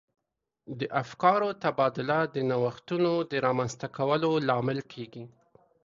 [0.79, 5.23] د افکارو تبادله د نوښتونو د رامنځته کولو لامل کیږي.